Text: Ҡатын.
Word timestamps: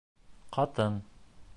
Ҡатын. 0.57 0.99